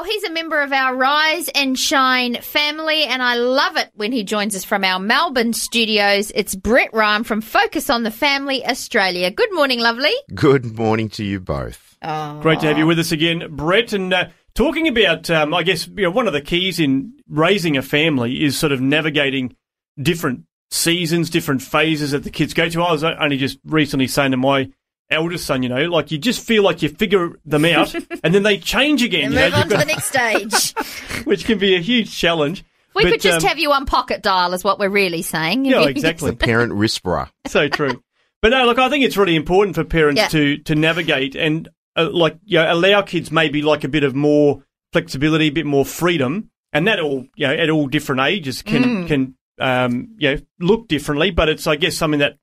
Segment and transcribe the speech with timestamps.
[0.00, 4.12] Well, he's a member of our Rise and Shine family, and I love it when
[4.12, 6.32] he joins us from our Melbourne studios.
[6.34, 9.30] It's Brett Ryan from Focus on the Family Australia.
[9.30, 10.14] Good morning, lovely.
[10.34, 11.98] Good morning to you both.
[12.00, 12.40] Oh.
[12.40, 13.92] Great to have you with us again, Brett.
[13.92, 17.76] And uh, talking about, um, I guess, you know, one of the keys in raising
[17.76, 19.54] a family is sort of navigating
[20.00, 22.82] different seasons, different phases that the kids go to.
[22.82, 24.70] I was only just recently saying to my
[25.10, 28.42] eldest son, you know, like you just feel like you figure them out and then
[28.42, 29.24] they change again.
[29.26, 31.24] And you move know, on to the next stage.
[31.26, 32.64] which can be a huge challenge.
[32.94, 35.64] We But, could just um, have you on pocket dial, is what we're really saying.
[35.64, 36.30] Yeah, It's exactly.
[36.30, 37.30] the parent whisperer.
[37.46, 38.02] so true.
[38.42, 40.28] But no, look, I think it's really important for parents Yeah.
[40.28, 44.14] to to navigate and uh, like you know, allow kids maybe like a bit of
[44.14, 44.62] more
[44.92, 48.82] flexibility, a bit more freedom, and that all you know at all different ages can
[48.82, 49.06] Mm.
[49.08, 51.30] can um, you know look differently.
[51.30, 52.38] But it's I guess something that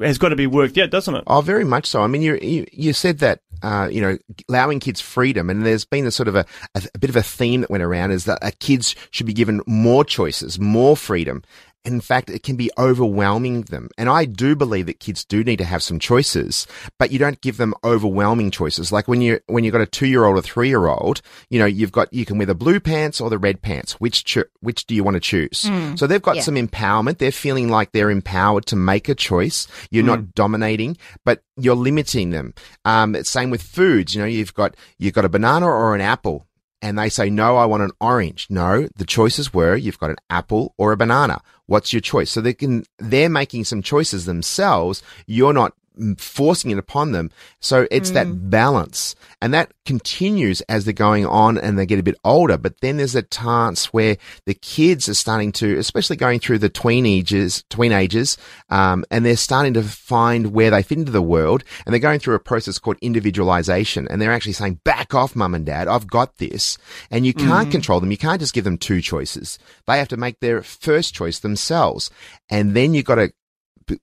[0.00, 1.24] has got to be worked out, doesn't it?
[1.26, 2.02] Oh, very much so.
[2.02, 5.84] I mean, you you, you said that uh, you know allowing kids freedom, and there's
[5.84, 8.24] been a sort of a, a, a bit of a theme that went around is
[8.24, 11.42] that uh, kids should be given more choices, more freedom.
[11.86, 13.88] In fact, it can be overwhelming them.
[13.96, 16.66] And I do believe that kids do need to have some choices,
[16.98, 18.90] but you don't give them overwhelming choices.
[18.90, 21.60] Like when you when you've got a two year old or three year old, you
[21.60, 24.00] know, you've got you can wear the blue pants or the red pants.
[24.00, 25.70] Which cho- which do you want to choose?
[25.96, 26.42] so they've got yeah.
[26.42, 27.18] some empowerment.
[27.18, 29.68] They're feeling like they're empowered to make a choice.
[29.90, 32.52] You're not dominating, but you're limiting them.
[32.84, 34.14] Um, same with foods.
[34.14, 36.46] You know, you've got you've got a banana or an apple
[36.86, 38.46] and they say, no, I want an orange.
[38.48, 41.42] No, the choices were you've got an apple or a banana.
[41.66, 42.30] What's your choice?
[42.30, 45.02] So they can, they're making some choices themselves.
[45.26, 45.74] You're not
[46.18, 47.30] forcing it upon them.
[47.60, 52.02] So it's that balance and that continues as they're going on and they get a
[52.02, 52.56] bit older.
[52.56, 56.68] But then there's a chance where the kids are starting to, especially going through the
[56.68, 58.36] tween ages, tween ages,
[58.68, 62.20] um, and they're starting to find where they fit into the world and they're going
[62.20, 65.88] through a process called individualization and they're actually saying, back off, mum and dad.
[65.88, 66.78] I've got this.
[67.10, 68.10] And you can't control them.
[68.10, 69.58] You can't just give them two choices.
[69.86, 72.10] They have to make their first choice themselves.
[72.50, 73.32] And then you've got to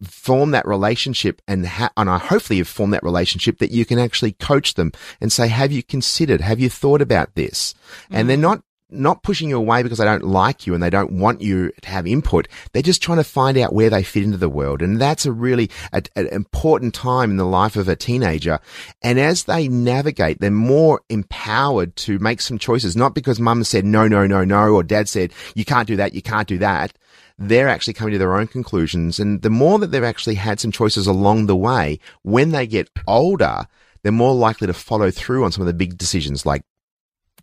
[0.03, 3.99] form that relationship and ha- and I hopefully you've formed that relationship that you can
[3.99, 6.41] actually coach them and say, have you considered?
[6.41, 7.75] Have you thought about this?
[8.09, 8.41] And they're mm.
[8.41, 11.71] not not pushing you away because they don't like you and they don't want you
[11.81, 12.47] to have input.
[12.71, 14.81] They're just trying to find out where they fit into the world.
[14.81, 18.59] And that's a really a, an important time in the life of a teenager.
[19.01, 23.85] And as they navigate, they're more empowered to make some choices, not because mum said
[23.85, 26.93] no, no, no, no, or dad said you can't do that, you can't do that
[27.39, 29.19] they're actually coming to their own conclusions.
[29.19, 32.89] And the more that they've actually had some choices along the way, when they get
[33.07, 33.67] older,
[34.03, 36.63] they're more likely to follow through on some of the big decisions like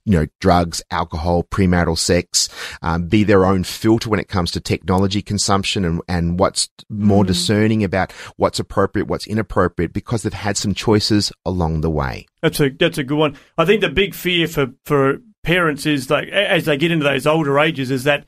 [0.05, 2.49] you know, drugs, alcohol, premarital sex,
[2.83, 7.25] um, be their own filter when it comes to technology consumption and, and what's more
[7.25, 12.27] discerning about what's appropriate, what's inappropriate, because they've had some choices along the way.
[12.43, 13.37] That's a that's a good one.
[13.59, 17.27] I think the big fear for for parents is like as they get into those
[17.27, 18.27] older ages is that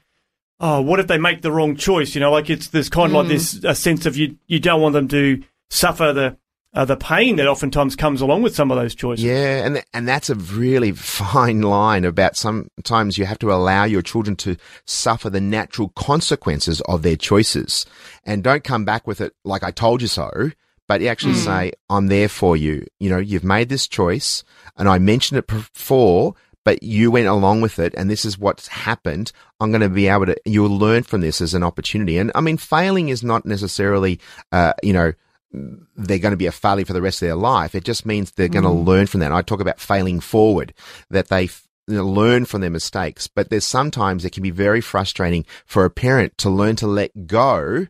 [0.61, 2.15] oh, what if they make the wrong choice?
[2.15, 4.81] You know, like it's there's kind of like this a sense of you you don't
[4.81, 6.37] want them to suffer the
[6.75, 9.25] uh, the pain that oftentimes comes along with some of those choices.
[9.25, 14.03] Yeah, and and that's a really fine line about sometimes you have to allow your
[14.03, 14.57] children to
[14.87, 17.87] suffer the natural consequences of their choices,
[18.25, 20.51] and don't come back with it like I told you so.
[20.89, 24.43] But you actually say, "I'm there for you." You know, you've made this choice,
[24.77, 26.35] and I mentioned it before,
[26.65, 29.33] but you went along with it, and this is what's happened.
[29.61, 30.37] I'm going to be able to.
[30.45, 34.73] You'll learn from this as an opportunity, and I mean, failing is not necessarily, uh,
[34.83, 35.13] you know
[35.53, 37.75] they're going to be a failure for the rest of their life.
[37.75, 38.87] It just means they're going to mm.
[38.87, 39.27] learn from that.
[39.27, 40.73] And I talk about failing forward,
[41.11, 43.27] that they f- learn from their mistakes.
[43.27, 47.27] But there's sometimes it can be very frustrating for a parent to learn to let
[47.27, 47.87] go.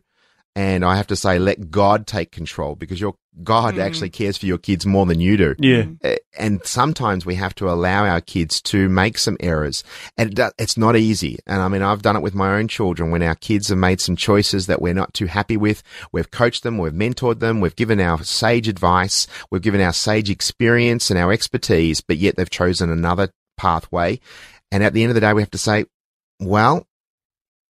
[0.55, 3.79] And I have to say, let God take control because your God mm.
[3.79, 5.55] actually cares for your kids more than you do.
[5.57, 5.85] Yeah.
[6.03, 6.12] Eh,
[6.43, 9.81] And sometimes we have to allow our kids to make some errors.
[10.17, 11.39] And it's not easy.
[11.47, 14.01] And I mean, I've done it with my own children when our kids have made
[14.01, 15.81] some choices that we're not too happy with.
[16.11, 20.29] We've coached them, we've mentored them, we've given our sage advice, we've given our sage
[20.29, 24.19] experience and our expertise, but yet they've chosen another pathway.
[24.69, 25.85] And at the end of the day, we have to say,
[26.41, 26.85] well,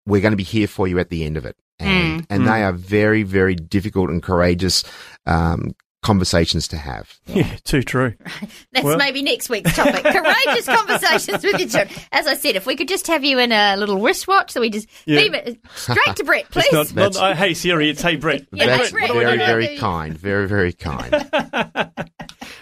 [0.07, 1.57] we're going to be here for you at the end of it.
[1.79, 4.83] And, and they are very, very difficult and courageous,
[5.27, 7.19] um, conversations to have.
[7.33, 8.15] Yeah, too true.
[8.73, 10.03] That's Well- maybe next week's topic.
[10.05, 11.89] Courageous conversations with your children.
[12.13, 14.69] As I said, if we could just have you in a little wristwatch, so we
[14.71, 15.21] just Yeah.
[15.23, 16.71] beam it straight to Brett, please.
[16.73, 18.47] Not, not uh, hey Siri, it's hey Brett.
[18.53, 20.19] Yeah, That's hey, Brett, very, what do I very kind.
[20.19, 21.13] Very, very kind.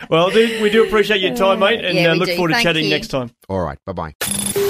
[0.09, 2.37] Well, dude, we do appreciate your time, mate, and Yeah, uh, look do.
[2.37, 2.91] forward to chatting you.
[2.91, 3.31] next time.
[3.49, 3.79] All right.
[3.87, 4.70] Bye bye.